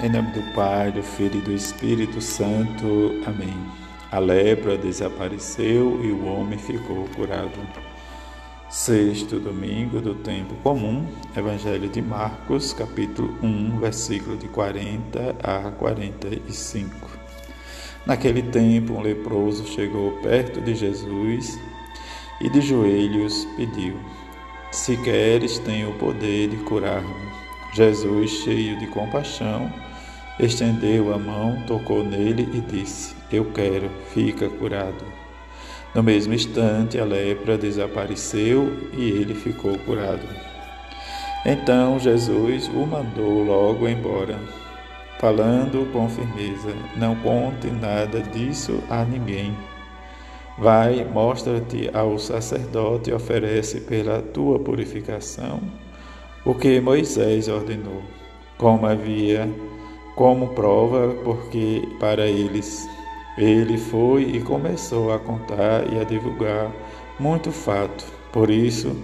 [0.00, 3.22] Em nome do Pai, do Filho e do Espírito Santo.
[3.24, 3.54] Amém.
[4.10, 7.60] A lepra desapareceu e o homem ficou curado.
[8.68, 17.08] Sexto domingo do tempo comum, Evangelho de Marcos, capítulo 1, versículo de 40 a 45.
[18.04, 21.56] Naquele tempo, um leproso chegou perto de Jesus
[22.40, 23.96] e de joelhos pediu:
[24.72, 27.44] Se queres, tenho o poder de curar-me.
[27.74, 29.68] Jesus, cheio de compaixão,
[30.38, 35.04] estendeu a mão, tocou nele e disse: Eu quero, fica curado.
[35.92, 40.24] No mesmo instante, a lepra desapareceu e ele ficou curado.
[41.44, 44.38] Então Jesus o mandou logo embora,
[45.18, 49.52] falando com firmeza: Não conte nada disso a ninguém.
[50.56, 55.83] Vai, mostra-te ao sacerdote e oferece pela tua purificação
[56.44, 58.02] o que Moisés ordenou,
[58.58, 59.48] como havia
[60.14, 62.88] como prova, porque para eles
[63.36, 66.70] ele foi e começou a contar e a divulgar
[67.18, 68.04] muito fato.
[68.32, 68.96] Por isso,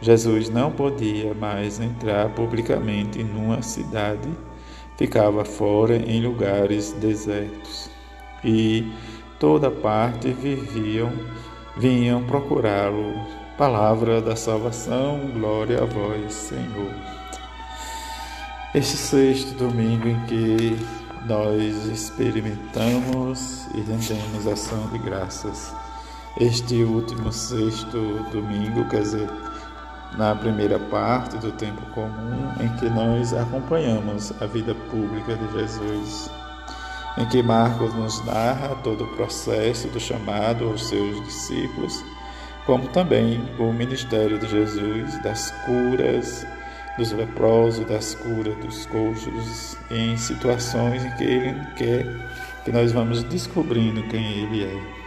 [0.00, 4.28] Jesus não podia mais entrar publicamente numa cidade,
[4.96, 7.90] ficava fora em lugares desertos.
[8.44, 8.92] E
[9.40, 11.10] toda parte viviam,
[11.76, 16.90] vinham procurá-lo Palavra da salvação, glória a vós, Senhor.
[18.74, 20.78] Este sexto domingo em que
[21.26, 25.70] nós experimentamos e rendemos ação de graças.
[26.40, 29.28] Este último sexto domingo, quer dizer,
[30.16, 36.30] na primeira parte do tempo comum, em que nós acompanhamos a vida pública de Jesus,
[37.18, 42.02] em que Marcos nos narra todo o processo do chamado aos seus discípulos
[42.66, 46.46] como também o ministério de Jesus das curas
[46.96, 52.06] dos leprosos, das curas dos coxos, em situações em que ele quer
[52.64, 55.02] que nós vamos descobrindo quem ele é.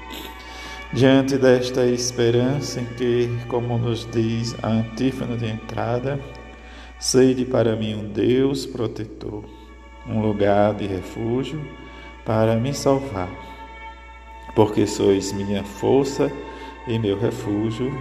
[0.93, 6.19] Diante desta esperança em que, como nos diz a antífona de entrada,
[6.99, 9.43] sede para mim um Deus protetor,
[10.07, 11.61] um lugar de refúgio
[12.23, 13.29] para me salvar,
[14.55, 16.31] porque sois minha força
[16.87, 17.91] e meu refúgio,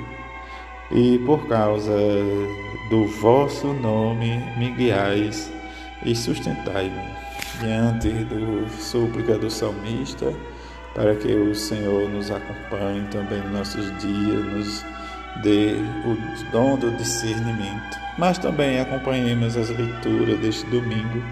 [0.91, 1.97] e por causa
[2.91, 5.51] do vosso nome me guiais
[6.05, 7.25] e sustentai-me.
[7.61, 10.33] Diante do súplica do salmista,
[10.95, 14.85] para que o Senhor nos acompanhe também nos nossos dias, nos
[15.43, 15.75] dê
[16.05, 17.99] o dom do discernimento.
[18.19, 21.23] Mas também acompanhemos as leituras deste domingo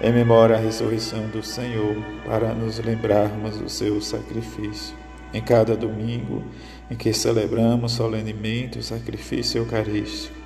[0.00, 4.96] em memória à ressurreição do Senhor, para nos lembrarmos do seu sacrifício.
[5.32, 6.42] Em cada domingo,
[6.90, 10.42] em que celebramos solenemente o sacrifício eucarístico.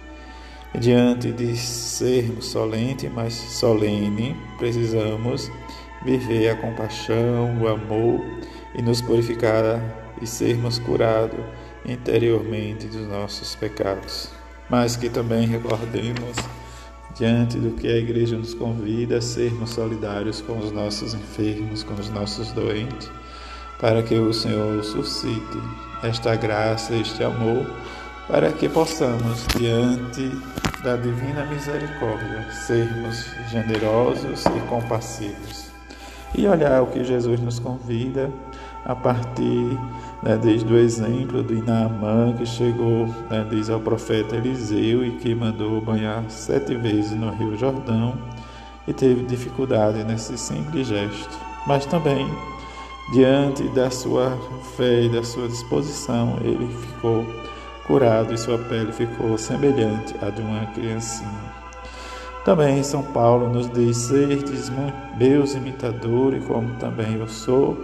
[0.78, 5.50] Diante de sermos solente, mas solene, precisamos
[6.04, 8.20] viver a compaixão, o amor
[8.74, 9.80] e nos purificar
[10.20, 11.40] e sermos curados
[11.84, 14.30] interiormente dos nossos pecados.
[14.68, 16.36] Mas que também recordemos,
[17.16, 21.94] diante do que a Igreja nos convida, a sermos solidários com os nossos enfermos, com
[21.94, 23.10] os nossos doentes
[23.78, 25.58] para que o Senhor suscite
[26.02, 27.66] esta graça, este amor,
[28.28, 30.30] para que possamos, diante
[30.82, 35.70] da divina misericórdia, sermos generosos e compassivos.
[36.34, 38.30] E olhar o que Jesus nos convida
[38.84, 39.78] a partir
[40.22, 45.34] né, desde o exemplo do Inaamã, que chegou, né, diz ao profeta Eliseu, e que
[45.34, 48.14] mandou banhar sete vezes no Rio Jordão
[48.86, 51.36] e teve dificuldade nesse simples gesto.
[51.66, 52.28] Mas também
[53.12, 54.36] Diante da sua
[54.76, 57.24] fé e da sua disposição, ele ficou
[57.86, 61.54] curado e sua pele ficou semelhante à de uma criancinha.
[62.44, 64.72] Também São Paulo nos diz: Serdes
[65.16, 67.76] meus imitadores, como também eu sou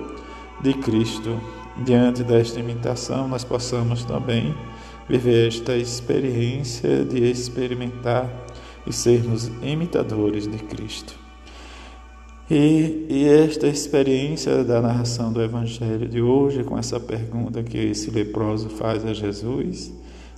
[0.61, 1.41] de Cristo.
[1.85, 4.55] Diante desta imitação, nós possamos também
[5.09, 8.29] viver esta experiência de experimentar
[8.87, 11.15] e sermos imitadores de Cristo.
[12.51, 18.11] E, e, esta experiência da narração do Evangelho de hoje, com essa pergunta que esse
[18.11, 19.93] leproso faz a Jesus,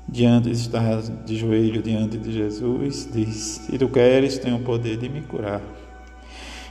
[0.07, 4.97] diante de estar de joelho diante de Jesus, diz: Se tu queres, tem o poder
[4.97, 5.63] de me curar.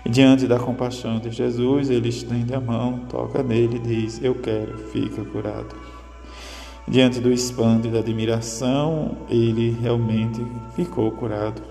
[0.05, 4.35] E diante da compaixão de Jesus, ele estende a mão, toca nele e diz: Eu
[4.35, 5.75] quero, fica curado.
[6.87, 11.61] Diante do espanto e da admiração, ele realmente ficou curado.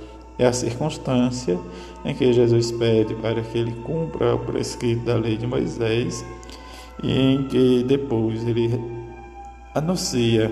[0.43, 1.57] É a circunstância
[2.05, 6.25] em que Jesus pede para que ele cumpra o prescrito da lei de Moisés
[7.01, 8.77] e em que depois ele
[9.73, 10.51] anuncia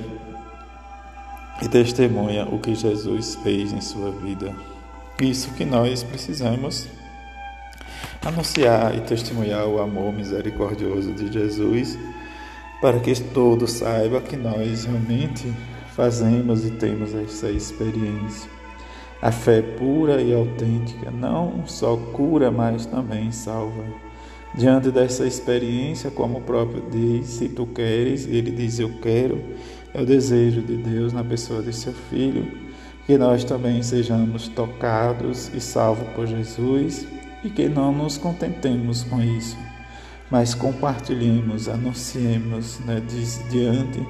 [1.60, 4.54] e testemunha o que Jesus fez em sua vida.
[5.20, 6.86] Isso que nós precisamos
[8.24, 11.98] anunciar e testemunhar o amor misericordioso de Jesus,
[12.80, 15.52] para que todos saibam que nós realmente
[15.96, 18.59] fazemos e temos essa experiência.
[19.22, 23.84] A fé pura e autêntica não só cura, mas também salva.
[24.54, 29.38] Diante dessa experiência, como o próprio diz, se tu queres, ele diz eu quero,
[29.92, 32.50] é o desejo de Deus na pessoa de seu filho,
[33.06, 37.06] que nós também sejamos tocados e salvos por Jesus
[37.44, 39.56] e que não nos contentemos com isso,
[40.30, 43.02] mas compartilhemos, anunciemos né,
[43.50, 44.06] diante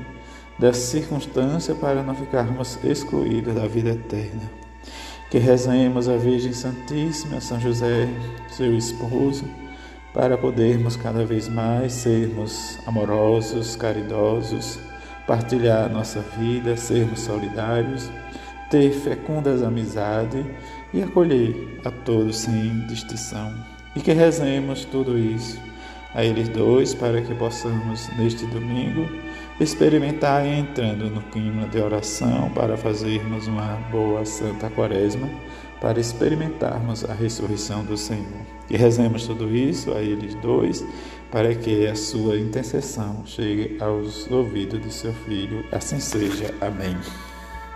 [0.59, 4.60] dessa circunstância para não ficarmos excluídos da vida eterna.
[5.31, 8.09] Que rezemos a Virgem Santíssima, São José,
[8.49, 9.45] seu esposo,
[10.13, 14.81] para podermos cada vez mais sermos amorosos, caridosos,
[15.29, 18.11] partilhar nossa vida, sermos solidários,
[18.71, 20.45] ter fecundas amizades
[20.93, 23.55] e acolher a todos sem distinção.
[23.95, 25.61] E que rezemos tudo isso
[26.13, 29.09] a eles dois para que possamos, neste domingo,
[29.61, 35.29] experimentar entrando no clima de oração para fazermos uma boa Santa Quaresma,
[35.81, 38.41] para experimentarmos a ressurreição do Senhor.
[38.69, 40.85] E rezemos tudo isso a eles dois
[41.31, 45.65] para que a sua intercessão chegue aos ouvidos de seu filho.
[45.71, 46.55] Assim seja.
[46.61, 46.97] Amém.